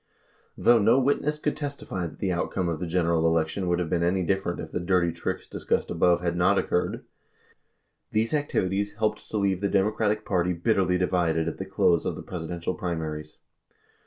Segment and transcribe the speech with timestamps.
[0.55, 3.91] 86 Though no witness could testify that the outcome of the general election would have
[3.91, 7.05] been any different if the "dirty tricks" discussed above had not occurred,
[8.11, 12.23] these activities helped to leave the Democratic Party bitterly divided at the close of the
[12.23, 13.37] Presidential primaries.